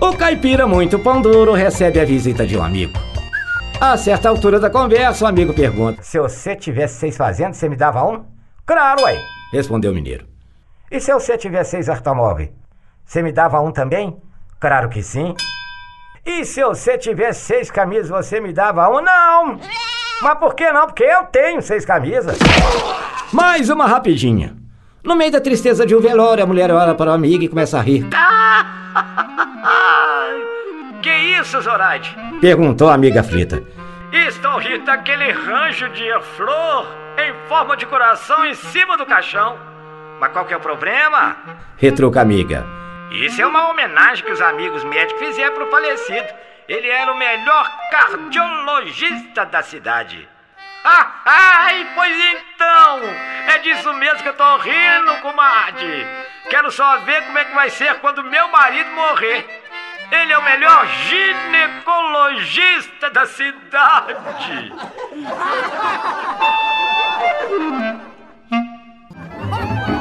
O 0.00 0.16
caipira 0.16 0.68
muito 0.68 1.00
pão 1.00 1.20
duro 1.20 1.52
recebe 1.52 1.98
a 1.98 2.04
visita 2.04 2.46
de 2.46 2.56
um 2.56 2.62
amigo. 2.62 2.92
A 3.80 3.96
certa 3.96 4.28
altura 4.28 4.60
da 4.60 4.70
conversa, 4.70 5.24
o 5.24 5.26
amigo 5.26 5.52
pergunta: 5.52 6.00
Se 6.00 6.20
você 6.20 6.54
tivesse 6.54 6.94
seis 7.00 7.16
fazendas, 7.16 7.56
você 7.56 7.68
me 7.68 7.74
dava 7.74 8.04
um? 8.04 8.24
Claro, 8.64 9.02
ué. 9.02 9.20
Respondeu 9.52 9.90
o 9.90 9.94
mineiro. 9.94 10.26
E 10.88 11.00
se 11.00 11.12
você 11.12 11.36
tivesse 11.36 11.72
seis 11.72 11.88
automóveis, 11.88 12.50
você 13.04 13.20
me 13.20 13.32
dava 13.32 13.60
um 13.60 13.72
também? 13.72 14.16
Claro 14.60 14.88
que 14.88 15.02
sim. 15.02 15.34
E 16.24 16.44
se 16.44 16.62
você 16.62 16.96
tivesse 16.96 17.40
seis 17.40 17.68
camisas, 17.68 18.08
você 18.08 18.38
me 18.38 18.52
dava 18.52 18.88
um? 18.88 19.00
Não! 19.00 19.58
Mas 20.22 20.38
por 20.38 20.54
que 20.54 20.70
não? 20.70 20.86
Porque 20.86 21.02
eu 21.02 21.24
tenho 21.24 21.60
seis 21.62 21.84
camisas. 21.84 22.38
Mais 23.32 23.68
uma 23.70 23.86
rapidinha. 23.88 24.56
No 25.02 25.16
meio 25.16 25.32
da 25.32 25.40
tristeza 25.40 25.84
de 25.84 25.96
um 25.96 26.00
velório, 26.00 26.44
a 26.44 26.46
mulher 26.46 26.70
olha 26.70 26.94
para 26.94 27.10
o 27.10 27.14
amigo 27.14 27.42
e 27.42 27.48
começa 27.48 27.76
a 27.76 27.82
rir. 27.82 28.08
Que 31.02 31.10
isso, 31.10 31.60
Zoraide? 31.60 32.16
Perguntou 32.40 32.88
a 32.88 32.94
amiga 32.94 33.20
aflita. 33.20 33.62
Estou 34.12 34.58
rindo 34.58 34.84
daquele 34.84 35.30
rancho 35.32 35.88
de 35.90 36.08
flor 36.36 36.86
em 37.18 37.48
forma 37.48 37.76
de 37.76 37.86
coração 37.86 38.44
em 38.44 38.54
cima 38.54 38.96
do 38.96 39.06
caixão. 39.06 39.58
Mas 40.20 40.32
qual 40.32 40.44
que 40.44 40.54
é 40.54 40.56
o 40.56 40.60
problema? 40.60 41.36
Retruca 41.76 42.20
a 42.20 42.22
amiga. 42.22 42.66
Isso 43.10 43.40
é 43.40 43.46
uma 43.46 43.70
homenagem 43.70 44.24
que 44.24 44.32
os 44.32 44.40
amigos 44.40 44.82
médicos 44.84 45.26
fizeram 45.26 45.54
pro 45.54 45.70
falecido. 45.70 46.26
Ele 46.68 46.88
era 46.88 47.12
o 47.12 47.18
melhor 47.18 47.70
cardiologista 47.90 49.44
da 49.44 49.62
cidade. 49.62 50.28
Ai, 50.88 51.88
pois 51.94 52.16
então! 52.16 53.00
É 53.48 53.58
disso 53.58 53.92
mesmo 53.94 54.22
que 54.22 54.28
eu 54.28 54.34
tô 54.34 54.56
rindo, 54.58 55.20
comadre! 55.20 56.06
Quero 56.48 56.70
só 56.70 56.98
ver 56.98 57.24
como 57.24 57.38
é 57.38 57.44
que 57.44 57.54
vai 57.54 57.68
ser 57.70 57.96
quando 57.96 58.22
meu 58.22 58.46
marido 58.48 58.88
morrer. 58.90 59.44
Ele 60.12 60.32
é 60.32 60.38
o 60.38 60.44
melhor 60.44 60.86
ginecologista 61.08 63.10
da 63.10 63.26
cidade! 63.26 64.72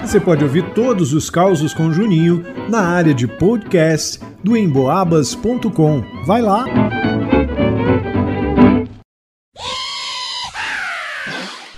Você 0.00 0.18
pode 0.18 0.42
ouvir 0.42 0.72
todos 0.72 1.12
os 1.12 1.28
causos 1.28 1.74
com 1.74 1.92
Juninho 1.92 2.42
na 2.70 2.80
área 2.80 3.12
de 3.12 3.28
podcast 3.28 4.18
do 4.42 4.56
emboabas.com. 4.56 6.02
Vai 6.24 6.40
lá! 6.40 6.64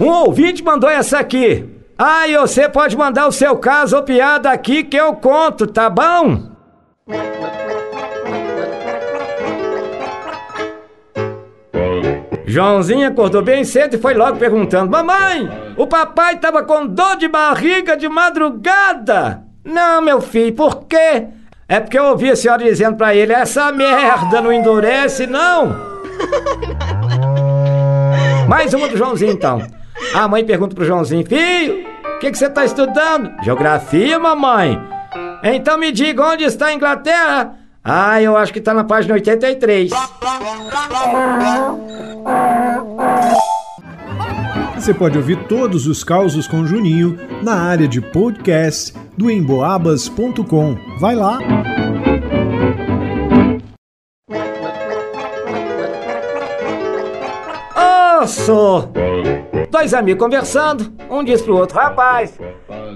Um 0.03 0.09
ouvinte 0.09 0.65
mandou 0.65 0.91
essa 0.91 1.21
aqui. 1.21 1.65
Ah, 1.97 2.27
e 2.27 2.37
você 2.37 2.69
pode 2.69 2.97
mandar 2.97 3.29
o 3.29 3.33
seu 3.33 3.57
caso 3.57 3.95
ou 3.95 4.03
piada 4.03 4.51
aqui 4.51 4.83
que 4.83 4.97
eu 4.97 5.15
conto, 5.15 5.65
tá 5.65 5.89
bom? 5.89 6.51
Joãozinho 12.45 13.07
acordou 13.07 13.43
bem 13.43 13.63
cedo 13.63 13.95
e 13.95 13.99
foi 14.01 14.15
logo 14.15 14.39
perguntando: 14.39 14.91
Mamãe, 14.91 15.49
o 15.77 15.87
papai 15.87 16.37
tava 16.37 16.65
com 16.65 16.85
dor 16.85 17.17
de 17.17 17.29
barriga 17.29 17.97
de 17.97 18.09
madrugada? 18.09 19.45
Não, 19.65 20.03
meu 20.03 20.21
filho, 20.21 20.53
por 20.53 20.87
quê? 20.87 21.29
É 21.69 21.79
porque 21.79 21.97
eu 21.97 22.07
ouvi 22.07 22.29
a 22.29 22.35
senhora 22.35 22.65
dizendo 22.65 22.97
pra 22.97 23.15
ele: 23.15 23.33
essa 23.33 23.71
merda 23.71 24.41
não 24.41 24.53
endurece, 24.53 25.29
não. 25.29 25.93
Mais 28.51 28.75
uma 28.75 28.89
do 28.89 28.97
Joãozinho, 28.99 29.31
então. 29.31 29.63
A 30.15 30.29
mãe 30.29 30.45
pergunta 30.45 30.75
pro 30.75 30.85
Joãozinho: 30.85 31.27
Filho, 31.27 31.87
o 32.17 32.19
que, 32.19 32.31
que 32.31 32.39
você 32.39 32.49
tá 32.49 32.65
estudando? 32.65 33.33
Geografia, 33.43 34.19
mamãe. 34.19 34.79
Então 35.43 35.79
me 35.79 35.91
diga 35.91 36.23
onde 36.25 36.45
está 36.45 36.67
a 36.67 36.75
Inglaterra? 36.75 37.57
Ah, 37.83 38.23
eu 38.23 38.37
acho 38.37 38.53
que 38.53 38.61
tá 38.61 38.73
na 38.73 38.85
página 38.85 39.15
83. 39.15 39.91
Você 44.77 44.95
pode 44.95 45.17
ouvir 45.17 45.37
todos 45.47 45.87
os 45.87 46.05
causos 46.05 46.47
com 46.47 46.65
Juninho 46.65 47.19
na 47.43 47.55
área 47.55 47.89
de 47.89 48.01
podcast 48.01 48.93
do 49.17 49.31
emboabas.com. 49.31 50.77
Vai 50.99 51.15
lá! 51.15 51.39
Osso! 58.23 58.89
Dois 59.71 59.95
amigos 59.95 60.23
conversando, 60.23 60.93
um 61.11 61.25
diz 61.25 61.43
pro 61.43 61.57
outro: 61.57 61.79
Rapaz, 61.79 62.39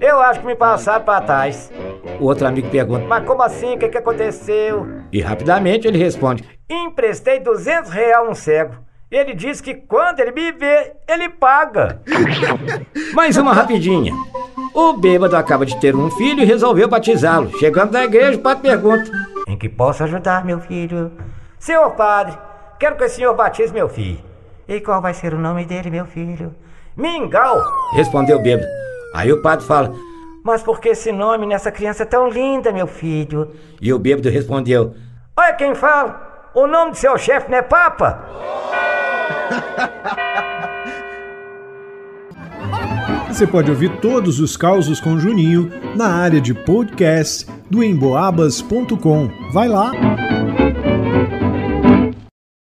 eu 0.00 0.20
acho 0.20 0.40
que 0.40 0.46
me 0.46 0.54
passaram 0.54 1.04
pra 1.04 1.20
trás. 1.20 1.72
O 2.20 2.24
outro 2.24 2.46
amigo 2.46 2.68
pergunta: 2.68 3.04
Mas 3.06 3.24
como 3.24 3.42
assim? 3.42 3.74
O 3.74 3.78
que, 3.78 3.88
que 3.88 3.98
aconteceu? 3.98 4.86
E 5.12 5.20
rapidamente 5.20 5.86
ele 5.88 5.98
responde: 5.98 6.44
Emprestei 6.68 7.40
200 7.40 7.90
reais 7.90 8.16
a 8.16 8.30
um 8.30 8.34
cego. 8.34 8.74
Ele 9.10 9.34
disse 9.34 9.62
que 9.62 9.74
quando 9.74 10.18
ele 10.18 10.32
me 10.32 10.50
vê, 10.50 10.92
ele 11.08 11.28
paga. 11.28 12.02
Mais 13.14 13.36
uma 13.36 13.52
rapidinha. 13.52 14.12
O 14.74 14.94
bêbado 14.94 15.36
acaba 15.36 15.64
de 15.64 15.78
ter 15.80 15.94
um 15.94 16.10
filho 16.10 16.42
e 16.42 16.44
resolveu 16.44 16.88
batizá-lo. 16.88 17.56
Chegando 17.58 17.92
na 17.92 18.04
igreja, 18.04 18.36
o 18.36 18.42
padre 18.42 18.62
pergunta: 18.62 19.10
Em 19.46 19.56
que 19.56 19.68
posso 19.68 20.02
ajudar, 20.02 20.44
meu 20.44 20.60
filho? 20.60 21.12
Senhor 21.58 21.90
padre, 21.92 22.36
quero 22.78 22.96
que 22.96 23.04
o 23.04 23.08
senhor 23.08 23.34
batize 23.34 23.72
meu 23.72 23.88
filho. 23.88 24.25
E 24.68 24.80
qual 24.80 25.00
vai 25.00 25.14
ser 25.14 25.32
o 25.32 25.38
nome 25.38 25.64
dele, 25.64 25.90
meu 25.90 26.06
filho? 26.06 26.54
Mingau! 26.96 27.62
Respondeu 27.92 28.38
o 28.38 28.42
bêbado. 28.42 28.68
Aí 29.14 29.32
o 29.32 29.40
padre 29.40 29.64
fala: 29.64 29.94
Mas 30.44 30.62
por 30.62 30.80
que 30.80 30.88
esse 30.90 31.12
nome 31.12 31.46
nessa 31.46 31.70
criança 31.70 32.04
tão 32.04 32.28
linda, 32.28 32.72
meu 32.72 32.86
filho? 32.86 33.52
E 33.80 33.92
o 33.92 33.98
bêbado 33.98 34.28
respondeu: 34.28 34.94
Olha 35.36 35.54
quem 35.54 35.74
fala! 35.74 36.50
O 36.54 36.66
nome 36.66 36.92
do 36.92 36.96
seu 36.96 37.16
chefe 37.18 37.50
não 37.50 37.58
é 37.58 37.62
Papa? 37.62 38.24
Você 43.28 43.46
pode 43.46 43.70
ouvir 43.70 44.00
todos 44.00 44.40
os 44.40 44.56
causos 44.56 44.98
com 44.98 45.18
Juninho 45.18 45.70
na 45.94 46.08
área 46.08 46.40
de 46.40 46.54
podcast 46.54 47.46
do 47.70 47.84
emboabas.com. 47.84 49.28
Vai 49.52 49.68
lá! 49.68 49.92